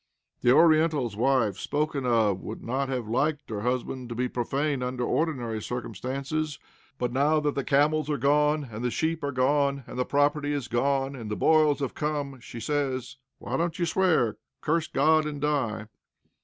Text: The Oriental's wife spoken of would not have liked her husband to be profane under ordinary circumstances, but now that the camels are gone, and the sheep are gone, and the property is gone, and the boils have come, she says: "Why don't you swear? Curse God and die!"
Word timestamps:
The 0.41 0.51
Oriental's 0.51 1.15
wife 1.15 1.57
spoken 1.59 2.07
of 2.07 2.41
would 2.41 2.63
not 2.63 2.89
have 2.89 3.07
liked 3.07 3.51
her 3.51 3.61
husband 3.61 4.09
to 4.09 4.15
be 4.15 4.27
profane 4.27 4.81
under 4.81 5.03
ordinary 5.03 5.61
circumstances, 5.61 6.57
but 6.97 7.13
now 7.13 7.39
that 7.41 7.53
the 7.53 7.63
camels 7.63 8.09
are 8.09 8.17
gone, 8.17 8.67
and 8.71 8.83
the 8.83 8.89
sheep 8.89 9.23
are 9.23 9.31
gone, 9.31 9.83
and 9.85 9.99
the 9.99 10.03
property 10.05 10.53
is 10.53 10.67
gone, 10.67 11.15
and 11.15 11.29
the 11.29 11.35
boils 11.35 11.81
have 11.81 11.93
come, 11.93 12.39
she 12.39 12.59
says: 12.59 13.17
"Why 13.37 13.57
don't 13.57 13.77
you 13.77 13.85
swear? 13.85 14.37
Curse 14.61 14.87
God 14.87 15.27
and 15.27 15.39
die!" 15.39 15.85